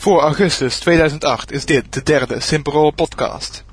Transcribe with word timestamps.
Voor 0.00 0.20
augustus 0.20 0.78
2008 0.78 1.52
is 1.52 1.64
dit 1.64 1.92
de 1.92 2.02
derde 2.02 2.40
Simperol 2.40 2.90
podcast. 2.90 3.64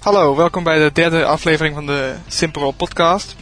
Hallo, 0.00 0.36
welkom 0.36 0.64
bij 0.64 0.78
de 0.78 0.90
derde 0.92 1.24
aflevering 1.24 1.74
van 1.74 1.86
de 1.86 2.14
Simperol 2.26 2.72
podcast. 2.72 3.36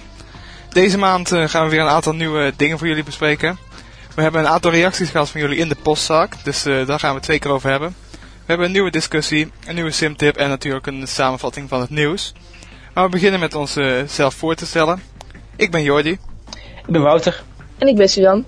Deze 0.68 0.98
maand 0.98 1.32
eh, 1.32 1.48
gaan 1.48 1.64
we 1.64 1.70
weer 1.70 1.80
een 1.80 1.88
aantal 1.88 2.14
nieuwe 2.14 2.52
dingen 2.56 2.78
voor 2.78 2.86
jullie 2.86 3.04
bespreken. 3.04 3.58
We 4.14 4.22
hebben 4.22 4.40
een 4.40 4.48
aantal 4.48 4.70
reacties 4.70 5.10
gehad 5.10 5.30
van 5.30 5.40
jullie 5.40 5.58
in 5.58 5.68
de 5.68 5.76
postzak, 5.82 6.32
dus 6.42 6.66
uh, 6.66 6.86
daar 6.86 6.98
gaan 6.98 7.08
we 7.08 7.14
het 7.14 7.24
twee 7.24 7.38
keer 7.38 7.50
over 7.50 7.70
hebben. 7.70 7.96
We 8.10 8.44
hebben 8.46 8.66
een 8.66 8.72
nieuwe 8.72 8.90
discussie, 8.90 9.52
een 9.66 9.75
nieuwe 9.75 9.90
simtip 9.90 10.36
en 10.36 10.48
natuurlijk 10.48 10.86
een 10.86 11.08
samenvatting 11.08 11.68
van 11.68 11.80
het 11.80 11.90
nieuws. 11.90 12.32
Maar 12.94 13.04
we 13.04 13.11
beginnen 13.11 13.40
met 13.40 13.54
onszelf 13.54 14.34
voor 14.34 14.54
te 14.54 14.66
stellen. 14.66 15.03
Ik 15.56 15.70
ben 15.70 15.82
Jordi. 15.82 16.11
Ik 16.86 16.86
ben 16.86 17.03
Wouter. 17.03 17.42
En 17.79 17.89
ik 17.89 17.96
ben 17.96 18.08
Suzanne. 18.08 18.44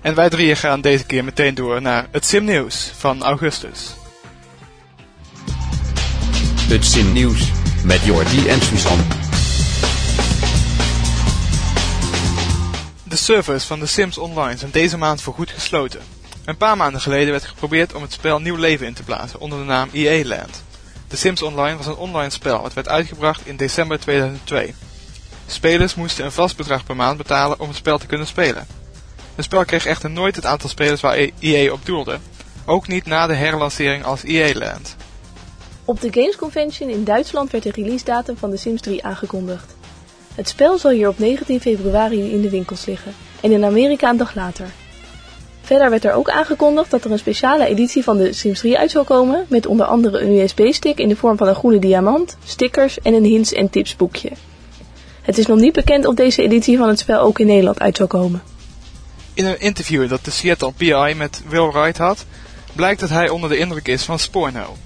En 0.00 0.14
wij 0.14 0.28
drieën 0.28 0.56
gaan 0.56 0.80
deze 0.80 1.06
keer 1.06 1.24
meteen 1.24 1.54
door 1.54 1.82
naar 1.82 2.06
het 2.10 2.24
simnieuws 2.24 2.92
van 2.96 3.22
augustus. 3.22 3.94
Het 6.68 6.84
simnieuws 6.84 7.50
met 7.84 8.04
Jordi 8.04 8.48
en 8.48 8.60
Suzanne. 8.60 9.25
De 13.16 13.22
servers 13.22 13.64
van 13.64 13.78
The 13.78 13.86
Sims 13.86 14.18
Online 14.18 14.58
zijn 14.58 14.70
deze 14.70 14.98
maand 14.98 15.22
voorgoed 15.22 15.50
gesloten. 15.50 16.00
Een 16.44 16.56
paar 16.56 16.76
maanden 16.76 17.00
geleden 17.00 17.30
werd 17.30 17.44
geprobeerd 17.44 17.94
om 17.94 18.02
het 18.02 18.12
spel 18.12 18.40
nieuw 18.40 18.56
leven 18.56 18.86
in 18.86 18.94
te 18.94 19.02
blazen 19.02 19.40
onder 19.40 19.58
de 19.58 19.64
naam 19.64 19.88
EA 19.92 20.26
Land. 20.26 20.62
The 21.06 21.16
Sims 21.16 21.42
Online 21.42 21.76
was 21.76 21.86
een 21.86 21.96
online 21.96 22.30
spel 22.30 22.62
dat 22.62 22.72
werd 22.72 22.88
uitgebracht 22.88 23.46
in 23.46 23.56
december 23.56 24.00
2002. 24.00 24.74
Spelers 25.46 25.94
moesten 25.94 26.24
een 26.24 26.32
vast 26.32 26.56
bedrag 26.56 26.84
per 26.84 26.96
maand 26.96 27.16
betalen 27.16 27.60
om 27.60 27.68
het 27.68 27.76
spel 27.76 27.98
te 27.98 28.06
kunnen 28.06 28.26
spelen. 28.26 28.66
Het 29.34 29.44
spel 29.44 29.64
kreeg 29.64 29.86
echter 29.86 30.10
nooit 30.10 30.36
het 30.36 30.46
aantal 30.46 30.68
spelers 30.68 31.00
waar 31.00 31.30
EA 31.38 31.72
op 31.72 31.86
doelde, 31.86 32.18
ook 32.64 32.88
niet 32.88 33.06
na 33.06 33.26
de 33.26 33.34
herlancering 33.34 34.04
als 34.04 34.22
EA 34.22 34.58
Land. 34.58 34.96
Op 35.84 36.00
de 36.00 36.12
Games 36.12 36.36
Convention 36.36 36.90
in 36.90 37.04
Duitsland 37.04 37.50
werd 37.50 37.64
de 37.64 37.70
release 37.70 38.04
datum 38.04 38.36
van 38.36 38.50
The 38.50 38.56
Sims 38.56 38.80
3 38.80 39.04
aangekondigd. 39.04 39.75
Het 40.36 40.48
spel 40.48 40.78
zal 40.78 40.90
hier 40.90 41.08
op 41.08 41.18
19 41.18 41.60
februari 41.60 42.32
in 42.32 42.40
de 42.40 42.50
winkels 42.50 42.86
liggen 42.86 43.14
en 43.40 43.52
in 43.52 43.64
Amerika 43.64 44.10
een 44.10 44.16
dag 44.16 44.34
later. 44.34 44.66
Verder 45.60 45.90
werd 45.90 46.04
er 46.04 46.12
ook 46.12 46.30
aangekondigd 46.30 46.90
dat 46.90 47.04
er 47.04 47.10
een 47.10 47.18
speciale 47.18 47.66
editie 47.66 48.02
van 48.02 48.16
de 48.16 48.32
Sims 48.32 48.58
3 48.58 48.78
uit 48.78 48.90
zal 48.90 49.04
komen 49.04 49.46
met 49.48 49.66
onder 49.66 49.86
andere 49.86 50.20
een 50.20 50.38
USB-stick 50.38 50.98
in 50.98 51.08
de 51.08 51.16
vorm 51.16 51.36
van 51.36 51.48
een 51.48 51.54
groene 51.54 51.78
diamant, 51.78 52.36
stickers 52.44 53.00
en 53.00 53.14
een 53.14 53.24
hints- 53.24 53.52
en 53.52 53.70
tipsboekje. 53.70 54.30
Het 55.22 55.38
is 55.38 55.46
nog 55.46 55.58
niet 55.58 55.72
bekend 55.72 56.06
of 56.06 56.14
deze 56.14 56.42
editie 56.42 56.76
van 56.76 56.88
het 56.88 56.98
spel 56.98 57.20
ook 57.20 57.38
in 57.38 57.46
Nederland 57.46 57.80
uit 57.80 57.96
zal 57.96 58.06
komen. 58.06 58.42
In 59.34 59.44
een 59.44 59.60
interview 59.60 60.08
dat 60.08 60.24
de 60.24 60.30
Seattle 60.30 60.72
PI 60.72 61.14
met 61.16 61.42
Will 61.48 61.70
Wright 61.70 61.98
had, 61.98 62.24
blijkt 62.72 63.00
dat 63.00 63.10
hij 63.10 63.28
onder 63.28 63.50
de 63.50 63.58
indruk 63.58 63.88
is 63.88 64.02
van 64.02 64.18
Sporno. 64.18 64.76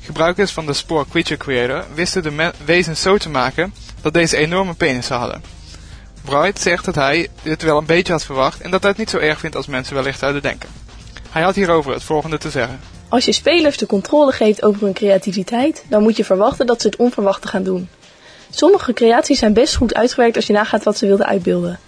Gebruikers 0.00 0.52
van 0.52 0.66
de 0.66 0.72
Spore 0.72 1.04
Creature 1.10 1.36
Creator 1.36 1.84
wisten 1.94 2.22
de 2.22 2.52
wezens 2.64 3.02
zo 3.02 3.16
te 3.16 3.28
maken 3.28 3.72
dat 4.02 4.12
deze 4.12 4.36
enorme 4.36 4.74
penissen 4.74 5.16
hadden. 5.16 5.42
Wright 6.24 6.60
zegt 6.60 6.84
dat 6.84 6.94
hij 6.94 7.28
dit 7.42 7.62
wel 7.62 7.78
een 7.78 7.86
beetje 7.86 8.12
had 8.12 8.24
verwacht 8.24 8.60
en 8.60 8.70
dat 8.70 8.80
hij 8.80 8.90
het 8.90 8.98
niet 8.98 9.10
zo 9.10 9.18
erg 9.18 9.38
vindt 9.38 9.56
als 9.56 9.66
mensen 9.66 9.94
wellicht 9.94 10.18
zouden 10.18 10.42
denken. 10.42 10.68
Hij 11.30 11.42
had 11.42 11.54
hierover 11.54 11.92
het 11.92 12.02
volgende 12.02 12.38
te 12.38 12.50
zeggen. 12.50 12.80
Als 13.08 13.24
je 13.24 13.32
spelers 13.32 13.76
de 13.76 13.86
controle 13.86 14.32
geeft 14.32 14.62
over 14.62 14.82
hun 14.82 14.92
creativiteit, 14.92 15.84
dan 15.88 16.02
moet 16.02 16.16
je 16.16 16.24
verwachten 16.24 16.66
dat 16.66 16.80
ze 16.80 16.86
het 16.86 16.96
onverwachte 16.96 17.48
gaan 17.48 17.62
doen. 17.62 17.88
Sommige 18.50 18.92
creaties 18.92 19.38
zijn 19.38 19.52
best 19.52 19.76
goed 19.76 19.94
uitgewerkt 19.94 20.36
als 20.36 20.46
je 20.46 20.52
nagaat 20.52 20.84
wat 20.84 20.98
ze 20.98 21.06
wilden 21.06 21.26
uitbeelden. 21.26 21.78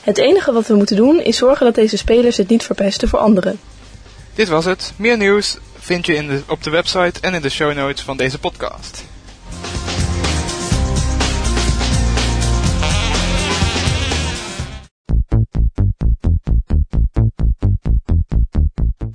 Het 0.00 0.18
enige 0.18 0.52
wat 0.52 0.66
we 0.66 0.74
moeten 0.74 0.96
doen 0.96 1.20
is 1.20 1.36
zorgen 1.36 1.66
dat 1.66 1.74
deze 1.74 1.96
spelers 1.96 2.36
het 2.36 2.48
niet 2.48 2.64
verpesten 2.64 3.08
voor 3.08 3.18
anderen. 3.18 3.60
Dit 4.34 4.48
was 4.48 4.64
het. 4.64 4.92
Meer 4.96 5.16
nieuws 5.16 5.56
vind 5.78 6.06
je 6.06 6.14
in 6.14 6.28
de, 6.28 6.42
op 6.48 6.62
de 6.62 6.70
website 6.70 7.20
en 7.20 7.34
in 7.34 7.42
de 7.42 7.48
show 7.48 7.74
notes 7.74 8.02
van 8.02 8.16
deze 8.16 8.38
podcast. 8.38 9.04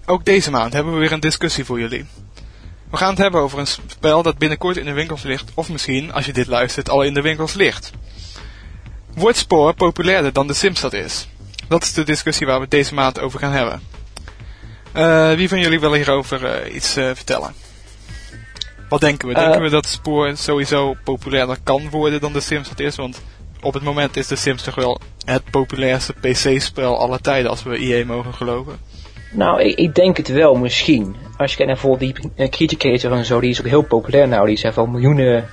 Ook 0.05 0.25
deze 0.25 0.51
maand 0.51 0.73
hebben 0.73 0.93
we 0.93 0.99
weer 0.99 1.11
een 1.11 1.19
discussie 1.19 1.65
voor 1.65 1.79
jullie. 1.79 2.05
We 2.89 2.97
gaan 2.97 3.09
het 3.09 3.17
hebben 3.17 3.41
over 3.41 3.59
een 3.59 3.67
spel 3.67 4.23
dat 4.23 4.37
binnenkort 4.37 4.77
in 4.77 4.85
de 4.85 4.91
winkels 4.91 5.23
ligt, 5.23 5.51
of 5.53 5.69
misschien, 5.69 6.13
als 6.13 6.25
je 6.25 6.33
dit 6.33 6.47
luistert, 6.47 6.89
al 6.89 7.01
in 7.01 7.13
de 7.13 7.21
winkels 7.21 7.53
ligt. 7.53 7.91
Wordt 9.15 9.37
Spoor 9.37 9.73
populairder 9.73 10.33
dan 10.33 10.47
de 10.47 10.53
Sims 10.53 10.81
dat 10.81 10.93
is? 10.93 11.27
Dat 11.67 11.83
is 11.83 11.93
de 11.93 12.03
discussie 12.03 12.45
waar 12.45 12.55
we 12.55 12.61
het 12.61 12.71
deze 12.71 12.93
maand 12.93 13.19
over 13.19 13.39
gaan 13.39 13.51
hebben. 13.51 13.81
Uh, 14.95 15.33
wie 15.33 15.49
van 15.49 15.59
jullie 15.59 15.79
wil 15.79 15.93
hierover 15.93 16.65
uh, 16.65 16.75
iets 16.75 16.97
uh, 16.97 17.09
vertellen? 17.13 17.53
Wat 18.89 19.01
denken 19.01 19.27
we? 19.27 19.33
Denken 19.33 19.61
we 19.61 19.69
dat 19.69 19.85
Spoor 19.85 20.37
sowieso 20.37 20.95
populairder 21.03 21.57
kan 21.63 21.89
worden 21.89 22.21
dan 22.21 22.33
de 22.33 22.39
Sims 22.39 22.69
dat 22.69 22.79
is? 22.79 22.95
Want 22.95 23.21
op 23.61 23.73
het 23.73 23.83
moment 23.83 24.17
is 24.17 24.27
de 24.27 24.35
Sims 24.35 24.63
toch 24.63 24.75
wel 24.75 25.01
het 25.25 25.49
populairste 25.49 26.13
PC-spel 26.13 26.99
aller 26.99 27.21
tijden, 27.21 27.49
als 27.49 27.63
we 27.63 27.77
EA 27.77 28.05
mogen 28.05 28.33
geloven. 28.33 28.79
Nou, 29.31 29.61
ik, 29.61 29.77
ik, 29.77 29.95
denk 29.95 30.17
het 30.17 30.27
wel, 30.27 30.55
misschien. 30.55 31.15
Als 31.37 31.51
je 31.51 31.57
kijkt 31.57 31.71
naar 31.71 31.81
bijvoorbeeld 31.81 32.15
die 32.15 32.31
uh, 32.35 32.49
Criticator 32.49 33.11
en 33.11 33.25
zo, 33.25 33.39
die 33.39 33.49
is 33.49 33.59
ook 33.59 33.67
heel 33.67 33.83
populair 33.83 34.27
nou. 34.27 34.47
Die 34.47 34.59
heeft 34.61 34.77
al 34.77 34.85
miljoenen 34.85 35.49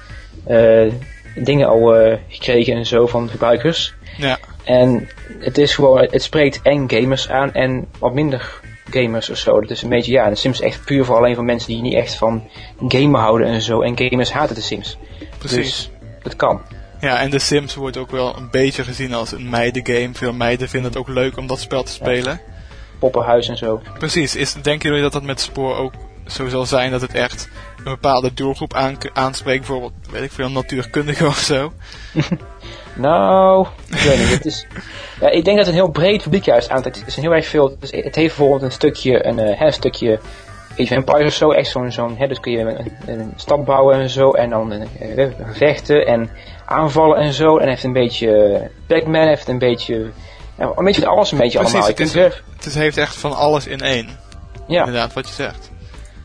uh, 0.49 0.93
dingen 1.35 1.69
al 1.69 2.07
uh, 2.07 2.17
gekregen 2.29 2.77
en 2.77 2.87
zo 2.87 3.07
van 3.07 3.29
gebruikers. 3.29 3.95
Ja. 4.17 4.39
En 4.65 5.09
het 5.39 5.59
is 5.59 5.75
gewoon, 5.75 6.09
het 6.11 6.23
spreekt 6.23 6.61
en 6.63 6.91
gamers 6.91 7.29
aan 7.29 7.53
en 7.53 7.87
wat 7.99 8.15
minder 8.15 8.61
gamers 8.91 9.31
of 9.31 9.37
zo. 9.37 9.61
Dat 9.61 9.71
is 9.71 9.83
een 9.83 9.89
beetje, 9.89 10.13
ja, 10.13 10.29
de 10.29 10.35
Sims 10.35 10.61
is 10.61 10.67
echt 10.67 10.85
puur 10.85 11.05
voor 11.05 11.17
alleen 11.17 11.35
voor 11.35 11.45
mensen 11.45 11.69
die 11.69 11.83
niet 11.83 11.95
echt 11.95 12.15
van 12.15 12.49
gamen 12.89 13.21
houden 13.21 13.47
en 13.47 13.63
zo. 13.63 13.81
En 13.81 13.99
gamers 13.99 14.33
haten 14.33 14.55
de 14.55 14.61
Sims. 14.61 14.99
Precies. 15.39 15.57
Dus 15.57 15.91
dat 16.23 16.37
kan. 16.37 16.61
Ja, 17.01 17.21
en 17.21 17.31
de 17.31 17.39
Sims 17.39 17.75
wordt 17.75 17.97
ook 17.97 18.11
wel 18.11 18.37
een 18.37 18.51
beetje 18.51 18.85
gezien 18.85 19.15
als 19.15 19.33
een 19.33 19.51
meidengame. 19.51 20.11
Veel 20.13 20.33
meiden 20.33 20.69
vinden 20.69 20.91
het 20.91 21.01
ook 21.01 21.09
leuk 21.09 21.37
om 21.37 21.47
dat 21.47 21.61
spel 21.61 21.83
te 21.83 21.93
spelen. 21.93 22.41
Ja 22.45 22.52
poppenhuis 23.03 23.49
en 23.49 23.57
zo. 23.57 23.81
Precies. 23.99 24.37
Is, 24.37 24.53
denken 24.53 24.89
jullie 24.89 25.03
dat 25.03 25.13
dat 25.13 25.23
met 25.23 25.41
Spoor 25.41 25.77
ook 25.77 25.93
zo 26.27 26.49
zal 26.49 26.67
zijn 26.67 26.91
dat 26.91 27.01
het 27.01 27.15
echt 27.15 27.49
een 27.77 27.85
bepaalde 27.85 28.35
doelgroep 28.35 28.75
aan, 28.75 28.97
aanspreekt? 29.13 29.59
Bijvoorbeeld, 29.59 29.93
weet 30.11 30.23
ik 30.23 30.33
veel, 30.33 30.51
natuurkundigen 30.51 31.27
of 31.35 31.39
zo? 31.39 31.73
nou, 32.95 33.67
ik 33.89 33.99
weet 33.99 34.19
niet. 34.19 34.29
Het 34.29 34.47
is, 34.47 34.67
ja, 35.21 35.29
ik 35.29 35.45
denk 35.45 35.57
dat 35.57 35.67
het 35.67 35.75
een 35.75 35.83
heel 35.83 35.91
breed 35.91 36.23
publiek 36.23 36.45
juist 36.45 36.71
aantrekt. 36.71 36.99
Het 36.99 37.07
is 37.07 37.17
een 37.17 37.23
heel 37.23 37.35
erg 37.35 37.47
veel. 37.47 37.77
Het, 37.81 37.91
het 37.91 38.15
heeft 38.15 38.15
bijvoorbeeld 38.15 38.63
een 38.63 38.73
stukje, 38.73 39.27
een, 39.27 39.39
uh, 39.39 39.61
een 39.61 39.73
stukje 39.73 40.21
Age 40.79 41.25
of 41.25 41.33
zo, 41.33 41.51
echt 41.51 41.71
zo'n, 41.71 41.93
zo'n 41.93 42.17
dus 42.29 42.41
kun 42.41 42.53
je 42.53 42.59
een, 42.59 42.93
een, 43.07 43.33
stad 43.37 43.65
bouwen 43.65 44.01
en 44.01 44.11
zo, 44.11 44.31
en 44.31 44.51
dan 44.51 44.73
uh, 44.73 45.27
vechten 45.53 46.07
en 46.07 46.31
aanvallen 46.65 47.17
en 47.17 47.33
zo. 47.33 47.57
En 47.57 47.69
heeft 47.69 47.85
een 47.85 47.93
beetje 47.93 48.61
Pac-Man, 48.87 49.27
heeft 49.27 49.49
een 49.49 49.59
beetje 49.59 50.11
ja, 50.59 50.73
een 50.75 50.85
beetje 50.85 51.07
alles 51.07 51.33
een 51.33 51.39
beetje 51.39 51.59
Precies, 51.59 51.75
allemaal. 51.75 51.97
Het, 51.97 52.65
is, 52.65 52.65
het 52.65 52.75
heeft 52.75 52.97
echt 52.97 53.17
van 53.17 53.37
alles 53.37 53.67
in 53.67 53.81
één. 53.81 54.09
Ja. 54.67 54.79
Inderdaad, 54.79 55.13
wat 55.13 55.29
je 55.29 55.35
zegt. 55.35 55.71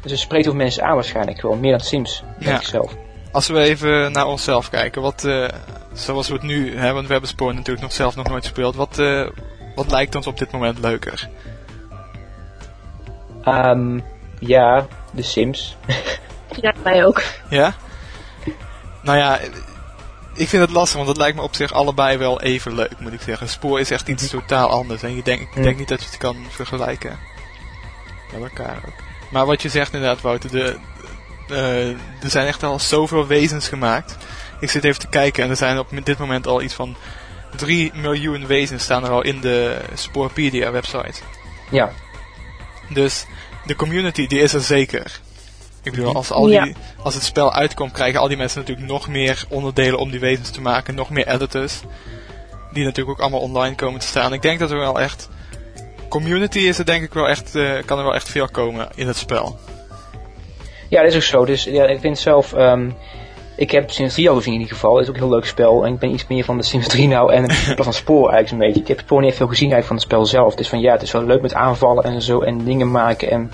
Dus 0.02 0.12
het 0.12 0.20
spreekt 0.20 0.48
ook 0.48 0.54
mensen 0.54 0.84
aan 0.84 0.96
waarschijnlijk 0.96 1.40
gewoon, 1.40 1.60
meer 1.60 1.72
dan 1.72 1.80
Sims, 1.80 2.24
denk 2.40 2.52
ja. 2.52 2.60
ik 2.60 2.68
zelf. 2.68 2.96
Als 3.32 3.48
we 3.48 3.60
even 3.60 4.12
naar 4.12 4.26
onszelf 4.26 4.70
kijken, 4.70 5.02
wat, 5.02 5.24
uh, 5.24 5.48
zoals 5.94 6.28
we 6.28 6.34
het 6.34 6.44
nu 6.44 6.76
hebben, 6.76 6.94
want 6.94 7.06
we 7.06 7.12
hebben 7.12 7.30
Spoor 7.30 7.54
natuurlijk 7.54 7.82
nog 7.82 7.94
zelf 7.94 8.16
nog 8.16 8.28
nooit 8.28 8.44
gespeeld, 8.44 8.76
wat, 8.76 8.98
uh, 8.98 9.28
wat 9.76 9.92
lijkt 9.92 10.16
ons 10.16 10.28
op 10.28 10.38
dit 10.38 10.52
moment 10.52 10.80
leuker? 10.80 11.30
Um, 13.46 14.04
ja, 14.40 14.88
de 15.12 15.22
Sims. 15.22 15.78
ja, 16.62 16.74
mij 16.84 17.06
ook. 17.06 17.24
Ja? 17.50 17.74
Nou 19.02 19.18
ja, 19.18 19.40
ik 20.38 20.48
vind 20.48 20.62
het 20.62 20.72
lastig, 20.72 20.96
want 20.96 21.08
het 21.08 21.18
lijkt 21.18 21.36
me 21.36 21.42
op 21.42 21.56
zich 21.56 21.74
allebei 21.74 22.18
wel 22.18 22.42
even 22.42 22.76
leuk, 22.76 23.00
moet 23.00 23.14
ik 23.14 23.22
zeggen. 23.22 23.50
Spoor 23.50 23.80
is 23.80 23.92
echt 23.92 24.08
iets 24.08 24.30
totaal 24.30 24.70
anders. 24.70 25.04
En 25.04 25.16
je 25.16 25.24
denk, 25.24 25.42
ik 25.42 25.64
denk 25.64 25.78
niet 25.78 25.88
dat 25.88 26.02
je 26.02 26.08
het 26.08 26.18
kan 26.18 26.36
vergelijken 26.50 27.20
met 28.32 28.42
elkaar 28.42 28.78
ook. 28.88 29.04
Maar 29.30 29.46
wat 29.46 29.62
je 29.62 29.70
zegt 29.70 29.94
inderdaad, 29.94 30.22
Wouter, 30.22 30.52
de, 30.52 30.78
uh, 31.52 31.90
er 31.90 32.30
zijn 32.30 32.48
echt 32.48 32.64
al 32.64 32.80
zoveel 32.80 33.28
wezens 33.28 33.68
gemaakt. 33.68 34.18
Ik 34.60 34.70
zit 34.70 34.84
even 34.84 35.00
te 35.00 35.08
kijken 35.08 35.44
en 35.44 35.50
er 35.50 35.56
zijn 35.56 35.80
op 35.80 35.90
dit 36.04 36.18
moment 36.18 36.48
al 36.48 36.62
iets 36.62 36.74
van 36.74 36.96
3 37.56 37.92
miljoen 37.96 38.48
wezens 38.48 38.84
staan 38.84 39.04
er 39.04 39.12
al 39.12 39.22
in 39.22 39.42
de 39.42 39.78
Spoorpedia 39.94 40.72
website. 40.72 41.22
Ja. 41.70 41.92
Dus 42.90 43.26
de 43.66 43.76
community 43.76 44.28
die 44.28 44.40
is 44.40 44.54
er 44.54 44.62
zeker. 44.62 45.20
Ik 45.88 45.94
bedoel, 45.94 46.16
als, 46.16 46.32
al 46.32 46.44
die, 46.44 46.54
ja. 46.54 46.68
als 47.04 47.14
het 47.14 47.24
spel 47.24 47.54
uitkomt, 47.54 47.92
krijgen 47.92 48.20
al 48.20 48.28
die 48.28 48.38
mensen 48.38 48.60
natuurlijk 48.60 48.88
nog 48.88 49.08
meer 49.08 49.46
onderdelen 49.50 50.00
om 50.00 50.12
die 50.12 50.20
wezens 50.20 50.50
te 50.50 50.62
maken. 50.62 50.96
Nog 50.96 51.10
meer 51.10 51.28
editors. 51.28 51.82
Die 52.72 52.84
natuurlijk 52.84 53.18
ook 53.18 53.24
allemaal 53.24 53.50
online 53.50 53.76
komen 53.76 54.00
te 54.00 54.08
staan. 54.08 54.34
Ik 54.34 54.42
denk 54.42 54.60
dat 54.60 54.72
er 54.72 54.78
wel 54.78 55.00
echt 55.00 55.30
community 56.10 56.60
is 56.60 56.80
er 56.80 56.86
denk 56.86 57.04
ik 57.04 57.14
wel 57.14 57.28
echt, 57.28 57.56
eh, 57.56 57.72
kan 57.86 57.98
er 57.98 58.04
wel 58.04 58.16
echt 58.16 58.30
veel 58.30 58.48
komen 58.48 58.88
in 58.96 59.08
het 59.08 59.18
spel. 59.18 59.60
Ja, 60.90 61.02
dat 61.02 61.10
is 61.10 61.16
ook 61.16 61.22
zo. 61.22 61.46
Dus 61.46 61.64
ja, 61.64 61.86
ik 61.86 62.00
vind 62.00 62.20
zelf, 62.20 62.54
ehm, 62.54 62.90
ik 63.56 63.72
heb 63.72 63.92
Sims 63.92 64.14
3 64.14 64.30
al 64.30 64.36
gezien 64.36 64.54
in 64.54 64.60
ieder 64.60 64.76
geval. 64.76 64.94
Dat 64.94 65.02
is 65.02 65.10
ook 65.10 65.16
een 65.16 65.22
heel 65.22 65.30
leuk 65.30 65.46
spel. 65.46 65.86
En 65.86 65.94
ik 65.94 66.00
ben 66.00 66.14
iets 66.14 66.28
meer 66.28 66.44
van 66.44 66.58
de 66.58 66.64
Sims 66.64 66.88
3 66.88 67.08
nou. 67.08 67.34
En 67.34 67.52
van 67.84 67.94
Spoor 67.94 68.30
eigenlijk 68.30 68.52
een 68.52 68.68
beetje. 68.68 68.82
Ik 68.82 68.88
heb 68.88 69.00
Spoor 69.00 69.20
niet 69.20 69.30
echt 69.30 69.38
veel 69.38 69.48
gezien 69.48 69.72
eigenlijk 69.72 69.88
van 69.88 69.96
het 69.96 70.06
spel 70.06 70.42
zelf. 70.42 70.56
Dus 70.56 70.70
van 70.70 70.80
ja, 70.80 70.92
het 70.92 71.02
is 71.02 71.12
wel 71.12 71.24
leuk 71.24 71.42
met 71.42 71.54
aanvallen 71.54 72.04
en 72.04 72.22
zo. 72.22 72.42
En 72.42 72.64
dingen 72.64 72.92
maken. 72.92 73.32
En, 73.32 73.52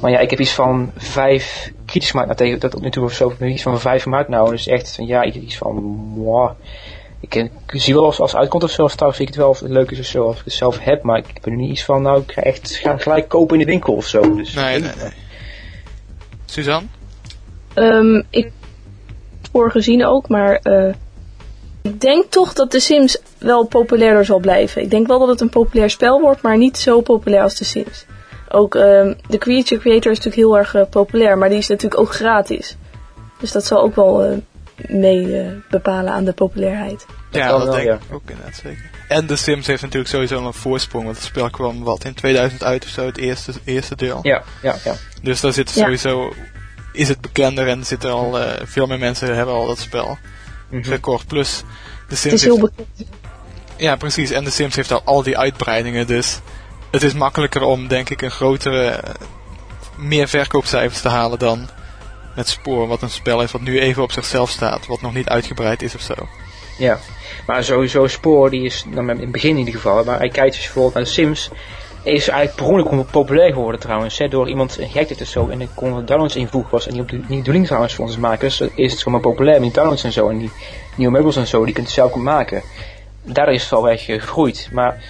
maar 0.00 0.10
ja, 0.10 0.18
ik 0.18 0.30
heb 0.30 0.40
iets 0.40 0.54
van 0.54 0.92
vijf 0.96 1.72
kritisch 1.84 2.10
gemaakt. 2.10 2.28
Nou, 2.28 2.38
tegen 2.38 2.60
dat 2.60 2.70
tot 2.70 2.82
nu 2.82 2.90
toe 2.90 3.04
of 3.04 3.12
zo. 3.12 3.34
Iets 3.40 3.62
van 3.62 3.80
vijf 3.80 4.02
gemaakt 4.02 4.28
nou. 4.28 4.50
Dus 4.50 4.66
echt 4.66 4.94
van 4.94 5.06
ja, 5.06 5.24
iets 5.24 5.56
van... 5.56 6.04
Wow. 6.14 6.50
Ik, 7.20 7.34
ik 7.34 7.50
zie 7.66 7.94
wel 7.94 8.04
als, 8.04 8.20
als 8.20 8.30
het 8.30 8.40
uitkomt 8.40 8.62
of 8.62 8.70
zo, 8.70 8.86
trouwens 8.86 9.16
vind 9.16 9.28
ik 9.28 9.34
het 9.34 9.44
wel 9.44 9.48
of 9.48 9.60
het 9.60 9.70
leuk 9.70 9.90
is 9.90 9.98
of 9.98 10.04
zo, 10.04 10.26
als 10.26 10.38
ik 10.38 10.44
het 10.44 10.52
zelf 10.52 10.78
heb, 10.78 11.02
maar 11.02 11.18
ik 11.18 11.40
ben 11.42 11.52
er 11.52 11.58
niet 11.58 11.70
iets 11.70 11.84
van, 11.84 12.02
nou, 12.02 12.20
ik 12.20 12.32
ga 12.32 12.42
echt 12.42 12.74
ga 12.74 12.96
gelijk 12.96 13.28
kopen 13.28 13.58
in 13.58 13.66
de 13.66 13.70
winkel 13.70 13.94
of 13.94 14.06
zo. 14.06 14.34
Dus, 14.34 14.54
Nee, 14.54 14.80
nee, 14.80 14.90
nee. 14.98 15.10
Suzanne? 16.44 16.86
Ehm, 17.74 18.16
ik 18.30 18.44
heb 18.44 18.52
het 19.40 19.50
voor 19.52 19.70
gezien 19.70 20.06
ook, 20.06 20.28
maar 20.28 20.54
eh, 20.62 20.94
ik 21.82 22.00
denk 22.00 22.24
toch 22.30 22.52
dat 22.52 22.70
The 22.70 22.80
Sims 22.80 23.18
wel 23.38 23.66
populairder 23.66 24.24
zal 24.24 24.38
blijven. 24.38 24.82
Ik 24.82 24.90
denk 24.90 25.06
wel 25.06 25.18
dat 25.18 25.28
het 25.28 25.40
een 25.40 25.48
populair 25.48 25.90
spel 25.90 26.20
wordt, 26.20 26.42
maar 26.42 26.58
niet 26.58 26.78
zo 26.78 27.00
populair 27.00 27.42
als 27.42 27.54
The 27.54 27.64
Sims. 27.64 28.06
Ook 28.52 28.74
ehm, 28.74 29.14
de 29.28 29.38
Creature 29.38 29.80
Creator 29.80 30.12
is 30.12 30.18
natuurlijk 30.18 30.34
heel 30.36 30.58
erg 30.58 30.74
eh, 30.74 30.82
populair, 30.90 31.38
maar 31.38 31.48
die 31.48 31.58
is 31.58 31.68
natuurlijk 31.68 32.00
ook 32.00 32.14
gratis. 32.14 32.76
Dus 33.40 33.52
dat 33.52 33.64
zal 33.64 33.82
ook 33.82 33.94
wel 33.96 34.24
eh, 34.24 34.36
mee 34.88 35.40
eh, 35.40 35.46
bepalen 35.70 36.12
aan 36.12 36.24
de 36.24 36.32
populariteit. 36.32 37.06
Ja, 37.30 37.48
dat 37.48 37.62
wel, 37.62 37.72
denk 37.72 37.86
ja. 37.86 37.94
ik 37.94 38.00
ook 38.14 38.22
inderdaad 38.30 38.54
zeker. 38.62 38.90
En 39.08 39.26
The 39.26 39.36
Sims 39.36 39.66
heeft 39.66 39.82
natuurlijk 39.82 40.10
sowieso 40.10 40.46
een 40.46 40.52
voorsprong, 40.54 41.04
want 41.04 41.16
het 41.16 41.24
spel 41.26 41.50
kwam 41.50 41.84
wat 41.84 42.04
in 42.04 42.14
2000 42.14 42.64
uit 42.64 42.84
of 42.84 42.90
zo, 42.90 43.06
het 43.06 43.18
eerste, 43.18 43.52
eerste 43.64 43.96
deel. 43.96 44.18
Ja, 44.22 44.42
ja, 44.62 44.76
ja. 44.84 44.94
Dus 45.22 45.40
daar 45.40 45.52
zit 45.52 45.72
Ja. 45.72 45.82
sowieso, 45.82 46.32
is 46.92 47.08
het 47.08 47.20
bekender 47.20 47.68
en 47.68 47.84
zitten 47.84 48.10
al, 48.12 48.38
eh, 48.40 48.60
veel 48.64 48.86
meer 48.86 48.98
mensen 48.98 49.36
hebben 49.36 49.54
al 49.54 49.66
dat 49.66 49.78
spel 49.78 50.18
Mhm. 50.70 50.82
gekocht. 50.82 51.26
Plus, 51.26 51.56
The 51.58 51.64
Het 52.08 52.18
Sims 52.18 52.34
is 52.34 52.42
heel 52.42 52.58
bekend. 52.58 52.88
ja 53.76 53.96
precies, 53.96 54.30
en 54.30 54.44
The 54.44 54.50
Sims 54.50 54.76
heeft 54.76 54.92
al 54.92 55.02
al 55.04 55.22
die 55.22 55.38
uitbreidingen, 55.38 56.06
dus 56.06 56.40
het 56.90 57.02
is 57.02 57.14
makkelijker 57.14 57.62
om 57.62 57.88
denk 57.88 58.10
ik 58.10 58.22
een 58.22 58.30
grotere, 58.30 58.86
eh, 58.86 59.14
meer 59.96 60.28
verkoopcijfers 60.28 61.00
te 61.00 61.08
halen 61.08 61.38
dan 61.38 61.68
met 62.34 62.48
Spoor, 62.48 62.86
wat 62.86 63.02
een 63.02 63.10
spel 63.10 63.42
is 63.42 63.52
wat 63.52 63.60
nu 63.60 63.80
even 63.80 64.02
op 64.02 64.12
zichzelf 64.12 64.50
staat, 64.50 64.86
wat 64.86 65.00
nog 65.00 65.14
niet 65.14 65.28
uitgebreid 65.28 65.82
is 65.82 65.94
of 65.94 66.00
zo. 66.00 66.14
Ja, 66.78 66.98
maar 67.46 67.64
sowieso 67.64 68.06
Spoor, 68.06 68.50
die 68.50 68.64
is 68.64 68.84
nou, 68.86 69.10
in 69.10 69.20
het 69.20 69.32
begin 69.32 69.50
in 69.50 69.58
ieder 69.58 69.74
geval, 69.74 70.04
maar 70.04 70.18
hij 70.18 70.28
kijkt 70.28 70.54
dus 70.54 70.64
bijvoorbeeld 70.64 70.94
naar 70.94 71.02
de 71.02 71.10
Sims, 71.10 71.50
is 72.02 72.28
eigenlijk 72.28 72.54
per 72.54 72.66
ongeluk 72.66 73.10
populair 73.10 73.52
geworden 73.52 73.80
trouwens, 73.80 74.18
hè, 74.18 74.28
door 74.28 74.48
iemand 74.48 74.78
gehackt 74.80 75.08
het 75.08 75.20
of 75.20 75.26
zo, 75.26 75.48
en 75.48 75.60
ik 75.60 75.68
kon 75.74 76.04
downloads 76.04 76.36
invoegen 76.36 76.70
was, 76.70 76.86
en 76.86 76.92
die 76.92 77.02
op 77.02 77.08
de, 77.08 77.16
niet 77.16 77.28
de 77.28 77.36
bedoeling 77.36 77.66
trouwens 77.66 77.94
voor 77.94 78.04
ons 78.04 78.16
makers, 78.16 78.60
is 78.60 78.90
het 78.90 79.00
zomaar 79.00 79.20
populair 79.20 79.54
met 79.54 79.62
die 79.62 79.72
downloads 79.72 80.04
en 80.04 80.12
zo, 80.12 80.28
en 80.28 80.38
die 80.38 80.50
nieuwe 80.96 81.12
meubels 81.12 81.36
en 81.36 81.46
zo, 81.46 81.64
die 81.64 81.74
kunt 81.74 81.86
je 81.86 81.92
zelf 81.92 82.14
maken. 82.14 82.62
Daardoor 83.22 83.54
is 83.54 83.62
het 83.62 83.70
wel 83.70 83.88
echt 83.88 84.02
gegroeid, 84.02 84.68
maar, 84.72 85.02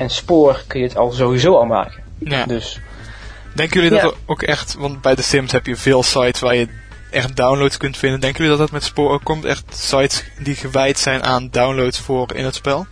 en 0.00 0.10
Spoor 0.10 0.62
kun 0.66 0.80
je 0.80 0.86
het 0.86 0.96
al 0.96 1.12
sowieso 1.12 1.56
al 1.56 1.64
maken. 1.64 2.02
Ja. 2.18 2.44
Dus, 2.46 2.80
Denken 3.54 3.76
jullie 3.82 3.90
dat 4.00 4.10
Ja. 4.10 4.16
er 4.16 4.22
ook 4.26 4.42
echt, 4.42 4.74
want 4.74 5.00
bij 5.00 5.14
The 5.14 5.22
Sims 5.22 5.52
heb 5.52 5.66
je 5.66 5.76
veel 5.76 6.02
sites 6.02 6.40
waar 6.40 6.54
je 6.54 6.68
echt 7.10 7.36
downloads 7.36 7.76
kunt 7.76 7.96
vinden. 7.96 8.20
Denken 8.20 8.42
jullie 8.44 8.58
dat 8.58 8.66
dat 8.66 8.74
met 8.80 8.84
Spoor 8.88 9.10
ook 9.12 9.24
komt? 9.24 9.44
Echt 9.44 9.64
sites 9.68 10.24
die 10.38 10.54
gewijd 10.54 10.98
zijn 10.98 11.22
aan 11.22 11.48
downloads 11.50 11.98
voor 12.00 12.34
in 12.34 12.44
het 12.44 12.54
spel? 12.54 12.86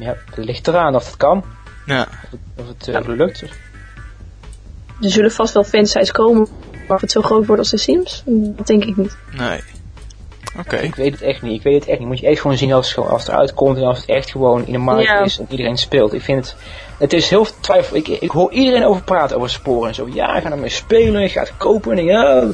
ja, 0.00 0.16
het 0.34 0.44
ligt 0.44 0.68
eraan 0.68 0.94
of 0.94 1.06
het 1.06 1.16
kan, 1.16 1.44
Ja, 1.86 2.08
of 2.56 2.66
het 2.68 2.88
eh, 2.88 3.00
lukt. 3.06 3.40
Er 5.00 5.10
zullen 5.10 5.32
vast 5.32 5.54
wel 5.54 5.64
fansites 5.64 6.12
komen, 6.12 6.48
maar 6.88 6.96
of 6.96 7.00
het 7.00 7.10
zo 7.10 7.22
groot 7.22 7.46
wordt 7.46 7.60
als 7.62 7.70
de 7.70 7.78
Sims, 7.78 8.22
dat 8.26 8.66
denk 8.66 8.84
ik 8.84 8.96
niet. 8.96 9.16
nee. 9.32 9.60
Oké. 10.58 10.76
Ik 10.76 10.94
weet 10.94 11.12
het 11.12 11.22
echt 11.22 11.42
niet. 11.42 11.52
Ik 11.56 11.62
weet 11.62 11.74
het 11.80 11.88
echt 11.88 11.98
niet. 11.98 12.08
Moet 12.08 12.18
je 12.18 12.26
echt 12.26 12.40
gewoon 12.40 12.56
zien 12.56 12.72
als, 12.72 12.96
als 12.96 13.22
het 13.22 13.30
eruit 13.32 13.54
komt 13.54 13.76
en 13.76 13.82
als 13.84 13.98
het 13.98 14.08
echt 14.08 14.30
gewoon 14.30 14.66
in 14.66 14.72
de 14.72 14.78
markt 14.78 15.02
Ja. 15.08 15.20
is 15.20 15.38
en 15.38 15.46
iedereen 15.50 15.76
speelt. 15.76 16.12
Ik 16.12 16.22
vind 16.22 16.38
het, 16.46 16.56
het 16.98 17.12
is 17.12 17.30
heel 17.30 17.46
twijfel. 17.60 17.96
Ik, 17.96 18.08
ik 18.08 18.30
hoor 18.30 18.52
iedereen 18.52 18.84
over 18.84 19.02
praten 19.02 19.36
over 19.36 19.50
sporen 19.50 19.88
en 19.88 19.94
zo. 19.94 20.08
Ja, 20.12 20.36
ik 20.36 20.42
ga 20.42 20.50
ermee 20.50 20.68
spelen, 20.68 21.22
ik 21.22 21.30
ga 21.32 21.40
het 21.40 21.56
kopen 21.56 21.98
en 21.98 22.04
ja. 22.04 22.46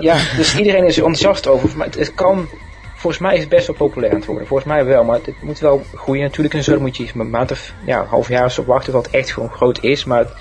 Ja, 0.00 0.16
dus 0.36 0.56
iedereen 0.58 0.84
is 0.84 0.96
er 0.96 1.04
enthousiast 1.04 1.46
over. 1.46 1.76
Maar 1.76 1.86
het, 1.86 1.94
het 1.94 2.14
kan, 2.14 2.48
volgens 2.96 3.22
mij 3.22 3.34
is 3.34 3.40
het 3.40 3.48
best 3.48 3.66
wel 3.66 3.76
populair 3.76 4.10
aan 4.12 4.18
het 4.18 4.26
worden. 4.26 4.46
Volgens 4.46 4.68
mij 4.68 4.84
wel, 4.84 5.04
maar 5.04 5.16
het, 5.16 5.26
het 5.26 5.42
moet 5.42 5.58
wel 5.58 5.82
groeien 5.94 6.22
natuurlijk 6.22 6.54
en 6.54 6.64
zo. 6.64 6.80
Moet 6.80 6.96
je 6.96 7.10
een 7.14 7.30
maand 7.30 7.50
of 7.50 7.72
ja, 7.86 8.00
een 8.00 8.06
half 8.06 8.28
jaar 8.28 8.44
of 8.44 8.52
zo 8.52 8.64
wachten 8.64 8.92
tot 8.92 9.04
het 9.06 9.14
echt 9.14 9.32
gewoon 9.32 9.50
groot 9.50 9.78
is. 9.82 10.04
Maar 10.04 10.18
het, 10.18 10.32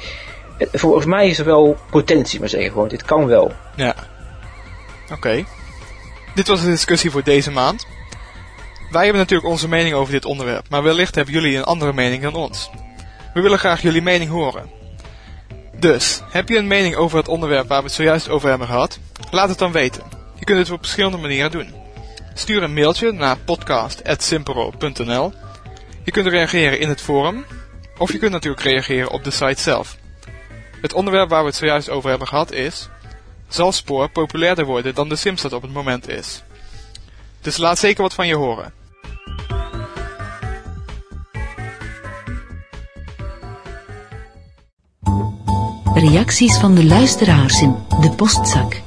het- 0.57 0.69
volgens 0.79 1.05
mij 1.05 1.27
is 1.27 1.39
er 1.39 1.45
wel 1.45 1.77
potentie, 1.89 2.39
maar 2.39 2.49
zeggen 2.49 2.71
gewoon. 2.71 2.87
Dit 2.87 3.03
kan 3.05 3.25
wel. 3.27 3.51
Ja. 3.75 3.95
Oké. 5.11 5.43
Dit 6.35 6.47
was 6.47 6.61
de 6.61 6.69
discussie 6.69 7.11
voor 7.11 7.23
deze 7.23 7.51
maand. 7.51 7.87
Wij 8.89 9.03
hebben 9.03 9.21
natuurlijk 9.21 9.49
onze 9.49 9.67
mening 9.67 9.95
over 9.95 10.13
dit 10.13 10.25
onderwerp, 10.25 10.69
maar 10.69 10.83
wellicht 10.83 11.15
hebben 11.15 11.33
jullie 11.33 11.57
een 11.57 11.63
andere 11.63 11.93
mening 11.93 12.23
dan 12.23 12.35
ons. 12.35 12.69
We 13.33 13.41
willen 13.41 13.59
graag 13.59 13.81
jullie 13.81 14.01
mening 14.01 14.29
horen. 14.29 14.69
Dus, 15.79 16.21
heb 16.29 16.49
je 16.49 16.57
een 16.57 16.67
mening 16.67 16.95
over 16.95 17.17
het 17.17 17.27
onderwerp 17.27 17.67
waar 17.67 17.79
we 17.79 17.85
het 17.85 17.93
zojuist 17.93 18.29
over 18.29 18.49
hebben 18.49 18.67
gehad? 18.67 18.99
Laat 19.31 19.49
het 19.49 19.57
dan 19.57 19.71
weten. 19.71 20.03
Je 20.39 20.45
kunt 20.45 20.59
het 20.59 20.71
op 20.71 20.79
verschillende 20.79 21.17
manieren 21.17 21.51
doen. 21.51 21.73
Stuur 22.33 22.63
een 22.63 22.73
mailtje 22.73 23.11
naar 23.11 23.37
podcast.simpero.nl 23.37 25.33
Je 26.03 26.11
kunt 26.11 26.27
reageren 26.27 26.79
in 26.79 26.89
het 26.89 27.01
forum, 27.01 27.45
of 27.97 28.11
je 28.11 28.17
kunt 28.17 28.31
natuurlijk 28.31 28.63
reageren 28.63 29.11
op 29.11 29.23
de 29.23 29.31
site 29.31 29.61
zelf. 29.61 29.97
Het 30.81 30.93
onderwerp 30.93 31.29
waar 31.29 31.41
we 31.41 31.47
het 31.47 31.55
zojuist 31.55 31.89
over 31.89 32.09
hebben 32.09 32.27
gehad 32.27 32.51
is... 32.51 32.89
Zal 33.53 33.71
Spoor 33.71 34.09
populairder 34.09 34.65
worden 34.65 34.95
dan 34.95 35.09
de 35.09 35.15
Sims 35.15 35.41
dat 35.41 35.53
op 35.53 35.61
het 35.61 35.73
moment 35.73 36.09
is? 36.09 36.43
Dus 37.41 37.57
laat 37.57 37.79
zeker 37.79 38.01
wat 38.01 38.13
van 38.13 38.27
je 38.27 38.35
horen. 38.35 38.73
Reacties 45.93 46.57
van 46.57 46.75
de 46.75 46.85
luisteraars 46.85 47.61
in 47.61 47.75
de 48.01 48.11
postzak. 48.15 48.81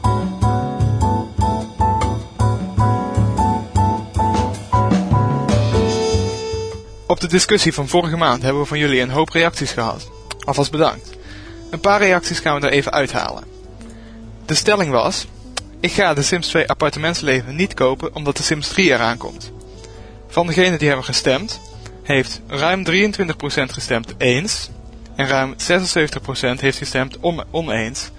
Op 7.06 7.20
de 7.20 7.28
discussie 7.28 7.74
van 7.74 7.88
vorige 7.88 8.16
maand 8.16 8.42
hebben 8.42 8.62
we 8.62 8.69
van 8.69 8.78
jullie 8.78 9.00
een 9.00 9.10
hoop 9.10 9.28
reacties 9.28 9.72
gehad. 9.72 10.10
Alvast 10.44 10.70
bedankt. 10.70 11.16
Een 11.70 11.80
paar 11.80 11.98
reacties 11.98 12.38
gaan 12.38 12.60
we 12.60 12.66
er 12.66 12.72
even 12.72 12.92
uithalen. 12.92 13.56
De 14.46 14.55
stelling 14.55 14.91
was: 14.91 15.26
Ik 15.81 15.93
ga 15.93 16.15
de 16.15 16.22
Sims 16.22 16.48
2 16.48 16.69
appartementsleven 16.69 17.56
niet 17.56 17.74
kopen 17.74 18.15
omdat 18.15 18.36
de 18.36 18.43
Sims 18.43 18.69
3 18.69 18.93
eraan 18.93 19.17
komt. 19.17 19.53
Van 20.29 20.46
degenen 20.46 20.79
die 20.79 20.88
hebben 20.88 21.06
gestemd, 21.06 21.60
heeft 22.03 22.41
ruim 22.46 22.84
23% 22.91 22.93
gestemd 23.67 24.15
eens 24.19 24.70
en 25.17 25.26
ruim 25.26 25.55
76% 25.55 26.60
heeft 26.60 26.79
gestemd 26.79 27.19
oneens. 27.50 28.10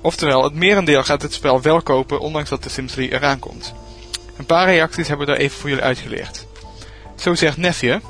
Oftewel, 0.00 0.44
het 0.44 0.54
merendeel 0.54 1.02
gaat 1.04 1.22
het 1.22 1.32
spel 1.32 1.62
wel 1.62 1.82
kopen 1.82 2.20
ondanks 2.20 2.50
dat 2.50 2.62
de 2.62 2.68
Sims 2.68 2.92
3 2.92 3.12
eraan 3.12 3.38
komt. 3.38 3.74
Een 4.36 4.46
paar 4.46 4.66
reacties 4.66 5.08
hebben 5.08 5.26
we 5.26 5.32
daar 5.32 5.40
even 5.40 5.58
voor 5.58 5.68
jullie 5.68 5.84
uitgelicht. 5.84 6.46
Zo 7.16 7.34
zegt 7.34 7.56
Nefje, 7.56 8.00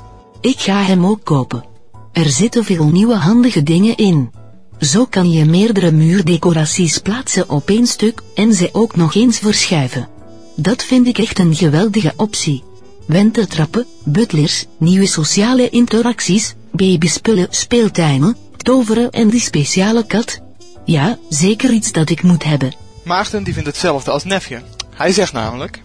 Ik 0.41 0.59
ga 0.59 0.81
hem 0.83 1.05
ook 1.05 1.23
kopen. 1.23 1.65
Er 2.13 2.29
zitten 2.29 2.63
veel 2.63 2.85
nieuwe 2.85 3.15
handige 3.15 3.63
dingen 3.63 3.95
in. 3.95 4.31
Zo 4.79 5.05
kan 5.05 5.31
je 5.31 5.45
meerdere 5.45 5.91
muurdecoraties 5.91 6.97
plaatsen 6.97 7.49
op 7.49 7.69
één 7.69 7.87
stuk 7.87 8.21
en 8.35 8.53
ze 8.53 8.69
ook 8.71 8.95
nog 8.95 9.15
eens 9.15 9.39
verschuiven. 9.39 10.07
Dat 10.55 10.83
vind 10.83 11.07
ik 11.07 11.17
echt 11.17 11.39
een 11.39 11.55
geweldige 11.55 12.13
optie. 12.15 12.63
Wenteltrappen, 13.05 13.85
butlers, 14.03 14.65
nieuwe 14.77 15.05
sociale 15.05 15.69
interacties, 15.69 16.55
babyspullen, 16.71 17.47
speeltuinen, 17.49 18.35
toveren 18.57 19.11
en 19.11 19.29
die 19.29 19.39
speciale 19.39 20.05
kat. 20.05 20.39
Ja, 20.85 21.17
zeker 21.29 21.71
iets 21.71 21.91
dat 21.91 22.09
ik 22.09 22.23
moet 22.23 22.43
hebben. 22.43 22.73
Maarten 23.03 23.43
die 23.43 23.53
vindt 23.53 23.67
hetzelfde 23.67 24.11
als 24.11 24.23
Nefje. 24.23 24.61
Hij 24.95 25.11
zegt 25.11 25.33
namelijk, 25.33 25.81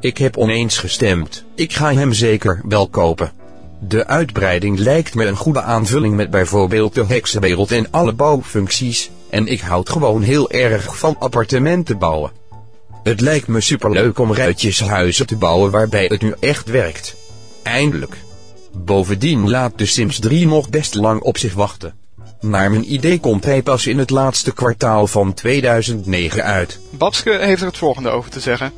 Ik 0.00 0.18
heb 0.18 0.36
oneens 0.36 0.78
gestemd. 0.78 1.44
Ik 1.54 1.72
ga 1.72 1.94
hem 1.94 2.12
zeker 2.12 2.60
wel 2.64 2.88
kopen. 2.88 3.32
De 3.82 4.06
uitbreiding 4.06 4.78
lijkt 4.78 5.14
me 5.14 5.26
een 5.26 5.36
goede 5.36 5.62
aanvulling 5.62 6.14
met 6.14 6.30
bijvoorbeeld 6.30 6.94
de 6.94 7.06
heksenwereld 7.06 7.70
en 7.70 7.86
alle 7.90 8.12
bouwfuncties, 8.12 9.10
en 9.30 9.46
ik 9.46 9.60
houd 9.60 9.90
gewoon 9.90 10.22
heel 10.22 10.50
erg 10.50 10.98
van 10.98 11.16
appartementen 11.18 11.98
bouwen. 11.98 12.30
Het 13.02 13.20
lijkt 13.20 13.46
me 13.46 13.60
superleuk 13.60 14.18
om 14.18 14.34
ruitjeshuizen 14.34 15.26
te 15.26 15.36
bouwen 15.36 15.70
waarbij 15.70 16.04
het 16.04 16.22
nu 16.22 16.34
echt 16.40 16.68
werkt. 16.68 17.16
Eindelijk. 17.62 18.16
Bovendien 18.72 19.50
laat 19.50 19.78
de 19.78 19.86
Sims 19.86 20.18
3 20.18 20.46
nog 20.46 20.68
best 20.68 20.94
lang 20.94 21.20
op 21.20 21.38
zich 21.38 21.54
wachten. 21.54 21.94
Naar 22.40 22.70
mijn 22.70 22.92
idee 22.92 23.20
komt 23.20 23.44
hij 23.44 23.62
pas 23.62 23.86
in 23.86 23.98
het 23.98 24.10
laatste 24.10 24.52
kwartaal 24.52 25.06
van 25.06 25.34
2009 25.34 26.44
uit. 26.44 26.80
Babske 26.90 27.38
heeft 27.40 27.60
er 27.60 27.66
het 27.66 27.78
volgende 27.78 28.08
over 28.08 28.30
te 28.30 28.40
zeggen. 28.40 28.72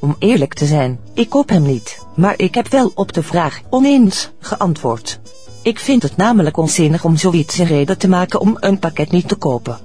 Om 0.00 0.16
eerlijk 0.18 0.54
te 0.54 0.66
zijn, 0.66 1.00
ik 1.14 1.28
koop 1.28 1.48
hem 1.48 1.62
niet, 1.62 1.98
maar 2.14 2.34
ik 2.36 2.54
heb 2.54 2.68
wel 2.68 2.92
op 2.94 3.12
de 3.12 3.22
vraag 3.22 3.60
oneens 3.70 4.30
geantwoord. 4.40 5.20
Ik 5.62 5.78
vind 5.78 6.02
het 6.02 6.16
namelijk 6.16 6.56
onzinnig 6.56 7.04
om 7.04 7.16
zoiets 7.16 7.58
een 7.58 7.66
reden 7.66 7.98
te 7.98 8.08
maken 8.08 8.40
om 8.40 8.56
een 8.60 8.78
pakket 8.78 9.10
niet 9.10 9.28
te 9.28 9.34
kopen. 9.34 9.78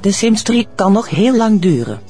De 0.00 0.12
Sims 0.12 0.42
3 0.42 0.66
kan 0.74 0.92
nog 0.92 1.08
heel 1.08 1.36
lang 1.36 1.60
duren. 1.60 2.00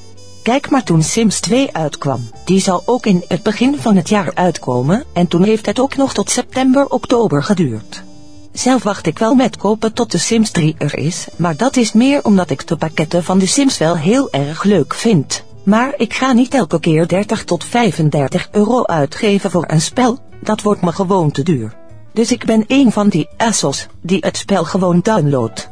Kijk 0.43 0.69
maar 0.69 0.83
toen 0.83 1.03
Sims 1.03 1.39
2 1.39 1.73
uitkwam. 1.73 2.29
Die 2.45 2.59
zou 2.59 2.81
ook 2.85 3.05
in 3.05 3.23
het 3.27 3.43
begin 3.43 3.77
van 3.77 3.95
het 3.95 4.09
jaar 4.09 4.31
uitkomen 4.33 5.03
en 5.13 5.27
toen 5.27 5.43
heeft 5.43 5.65
het 5.65 5.79
ook 5.79 5.95
nog 5.95 6.13
tot 6.13 6.29
september-oktober 6.29 7.43
geduurd. 7.43 8.03
Zelf 8.51 8.83
wacht 8.83 9.07
ik 9.07 9.19
wel 9.19 9.35
met 9.35 9.57
kopen 9.57 9.93
tot 9.93 10.11
de 10.11 10.17
Sims 10.17 10.51
3 10.51 10.75
er 10.77 10.97
is, 10.97 11.27
maar 11.35 11.57
dat 11.57 11.77
is 11.77 11.93
meer 11.93 12.23
omdat 12.23 12.49
ik 12.49 12.67
de 12.67 12.75
pakketten 12.75 13.23
van 13.23 13.37
de 13.37 13.45
Sims 13.45 13.77
wel 13.77 13.97
heel 13.97 14.31
erg 14.31 14.63
leuk 14.63 14.93
vind. 14.93 15.43
Maar 15.67 15.93
ik 15.97 16.13
ga 16.13 16.31
niet 16.31 16.53
elke 16.53 16.79
keer 16.79 17.07
30 17.07 17.43
tot 17.43 17.63
35 17.63 18.47
euro 18.51 18.85
uitgeven 18.85 19.51
voor 19.51 19.63
een 19.67 19.81
spel, 19.81 20.19
dat 20.39 20.61
wordt 20.61 20.81
me 20.81 20.91
gewoon 20.91 21.31
te 21.31 21.43
duur. 21.43 21.73
Dus 22.13 22.31
ik 22.31 22.45
ben 22.45 22.63
een 22.67 22.91
van 22.91 23.09
die 23.09 23.27
assels 23.37 23.87
die 24.01 24.17
het 24.19 24.37
spel 24.37 24.63
gewoon 24.63 24.99
downloadt. 24.99 25.69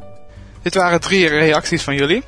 Dit 0.62 0.76
waren 0.76 1.02
drie 1.02 1.28
reacties 1.28 1.84
van 1.84 1.96
jullie. 1.96 2.24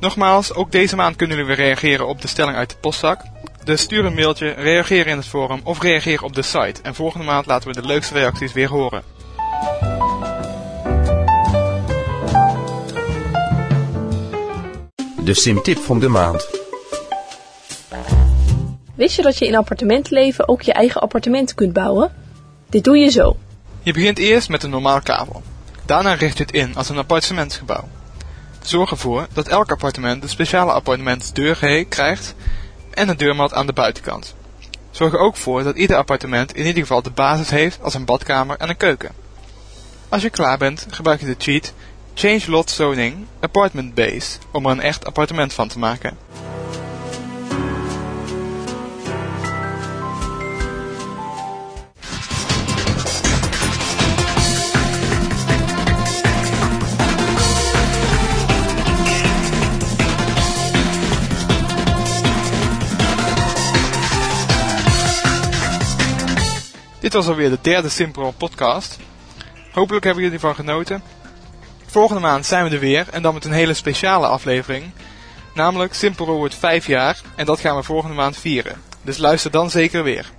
Nogmaals, 0.00 0.54
ook 0.54 0.72
deze 0.72 0.96
maand 0.96 1.16
kunnen 1.16 1.36
jullie 1.36 1.56
weer 1.56 1.64
reageren 1.64 2.08
op 2.08 2.20
de 2.20 2.28
stelling 2.28 2.56
uit 2.56 2.70
de 2.70 2.76
postzak. 2.80 3.20
Dus 3.64 3.80
stuur 3.80 4.04
een 4.04 4.14
mailtje, 4.14 4.50
reageer 4.50 5.06
in 5.06 5.16
het 5.16 5.26
forum 5.26 5.60
of 5.64 5.82
reageer 5.82 6.22
op 6.22 6.34
de 6.34 6.42
site. 6.42 6.82
En 6.82 6.94
volgende 6.94 7.26
maand 7.26 7.46
laten 7.46 7.68
we 7.68 7.80
de 7.80 7.86
leukste 7.86 8.14
reacties 8.14 8.52
weer 8.52 8.68
horen. 8.68 9.02
De 15.24 15.34
simtip 15.34 15.78
van 15.78 16.00
de 16.00 16.08
maand. 16.08 16.61
Wist 18.94 19.16
je 19.16 19.22
dat 19.22 19.38
je 19.38 19.46
in 19.46 19.56
appartementenleven 19.56 20.48
ook 20.48 20.62
je 20.62 20.72
eigen 20.72 21.00
appartement 21.00 21.54
kunt 21.54 21.72
bouwen? 21.72 22.12
Dit 22.68 22.84
doe 22.84 22.96
je 22.96 23.10
zo. 23.10 23.36
Je 23.82 23.92
begint 23.92 24.18
eerst 24.18 24.48
met 24.48 24.62
een 24.62 24.70
normaal 24.70 25.00
kavel. 25.00 25.42
Daarna 25.86 26.14
richt 26.14 26.36
je 26.36 26.42
het 26.42 26.52
in 26.52 26.76
als 26.76 26.88
een 26.88 26.98
appartementsgebouw. 26.98 27.88
Zorg 28.62 28.90
ervoor 28.90 29.26
dat 29.32 29.48
elk 29.48 29.70
appartement 29.70 30.22
een 30.22 30.28
speciale 30.28 30.72
appartementsdeur 30.72 31.86
krijgt 31.88 32.34
en 32.90 33.08
een 33.08 33.16
deurmat 33.16 33.54
aan 33.54 33.66
de 33.66 33.72
buitenkant. 33.72 34.34
Zorg 34.90 35.12
er 35.12 35.18
ook 35.18 35.36
voor 35.36 35.62
dat 35.62 35.76
ieder 35.76 35.96
appartement 35.96 36.54
in 36.54 36.66
ieder 36.66 36.82
geval 36.82 37.02
de 37.02 37.10
basis 37.10 37.50
heeft 37.50 37.82
als 37.82 37.94
een 37.94 38.04
badkamer 38.04 38.56
en 38.56 38.68
een 38.68 38.76
keuken. 38.76 39.10
Als 40.08 40.22
je 40.22 40.30
klaar 40.30 40.58
bent, 40.58 40.86
gebruik 40.90 41.20
je 41.20 41.26
de 41.26 41.34
cheat 41.38 41.72
Change 42.14 42.42
Lot 42.46 42.70
Zoning 42.70 43.26
Apartment 43.40 43.94
Base 43.94 44.38
om 44.50 44.66
er 44.66 44.70
een 44.70 44.80
echt 44.80 45.04
appartement 45.04 45.52
van 45.52 45.68
te 45.68 45.78
maken. 45.78 46.16
Dit 67.12 67.20
was 67.20 67.30
alweer 67.30 67.50
de 67.50 67.58
derde 67.60 67.88
Simpro 67.88 68.30
podcast. 68.30 68.98
Hopelijk 69.72 70.04
hebben 70.04 70.22
jullie 70.22 70.38
ervan 70.38 70.54
genoten. 70.54 71.02
Volgende 71.86 72.20
maand 72.20 72.46
zijn 72.46 72.64
we 72.64 72.74
er 72.74 72.80
weer 72.80 73.06
en 73.10 73.22
dan 73.22 73.34
met 73.34 73.44
een 73.44 73.52
hele 73.52 73.74
speciale 73.74 74.26
aflevering. 74.26 74.84
Namelijk 75.54 75.94
Simpro 75.94 76.36
wordt 76.36 76.54
5 76.54 76.86
jaar 76.86 77.20
en 77.34 77.46
dat 77.46 77.60
gaan 77.60 77.76
we 77.76 77.82
volgende 77.82 78.16
maand 78.16 78.36
vieren. 78.36 78.80
Dus 79.02 79.18
luister 79.18 79.50
dan 79.50 79.70
zeker 79.70 80.02
weer. 80.02 80.30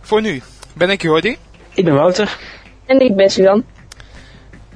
Voor 0.00 0.20
nu 0.20 0.42
ben 0.72 0.90
ik 0.90 1.02
Jordi. 1.02 1.36
Ik 1.74 1.84
ben 1.84 1.94
Wouter. 1.94 2.38
En 2.86 3.00
ik 3.00 3.16
ben 3.16 3.30
Suzanne. 3.30 3.64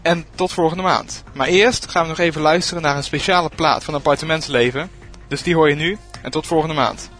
En 0.03 0.27
tot 0.35 0.53
volgende 0.53 0.83
maand. 0.83 1.23
Maar 1.33 1.47
eerst 1.47 1.91
gaan 1.91 2.03
we 2.03 2.09
nog 2.09 2.19
even 2.19 2.41
luisteren 2.41 2.83
naar 2.83 2.97
een 2.97 3.05
speciale 3.05 3.51
plaat 3.55 3.85
van 3.85 3.95
appartementsleven. 3.95 4.91
Dus 5.29 5.43
die 5.43 5.55
hoor 5.55 5.69
je 5.69 5.75
nu 5.75 5.99
en 6.23 6.31
tot 6.31 6.47
volgende 6.47 6.75
maand. 6.75 7.11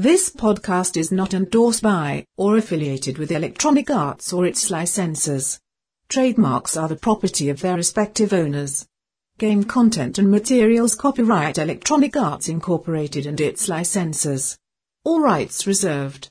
This 0.00 0.30
podcast 0.30 0.96
is 0.96 1.12
not 1.12 1.34
endorsed 1.34 1.82
by 1.82 2.24
or 2.38 2.56
affiliated 2.56 3.18
with 3.18 3.30
Electronic 3.30 3.90
Arts 3.90 4.32
or 4.32 4.46
its 4.46 4.70
licensors. 4.70 5.60
Trademarks 6.08 6.74
are 6.74 6.88
the 6.88 6.96
property 6.96 7.50
of 7.50 7.60
their 7.60 7.76
respective 7.76 8.32
owners. 8.32 8.88
Game 9.36 9.62
content 9.62 10.16
and 10.16 10.30
materials 10.30 10.94
copyright 10.94 11.58
Electronic 11.58 12.16
Arts 12.16 12.48
Incorporated 12.48 13.26
and 13.26 13.38
its 13.42 13.68
licensors. 13.68 14.56
All 15.04 15.20
rights 15.20 15.66
reserved. 15.66 16.30